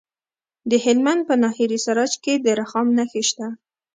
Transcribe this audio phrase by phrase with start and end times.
[0.69, 3.47] د هلمند په ناهري سراج کې د رخام نښې شته.